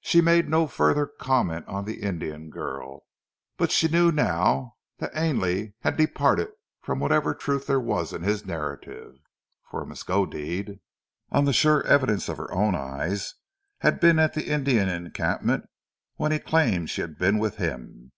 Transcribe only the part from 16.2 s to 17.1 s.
he claimed she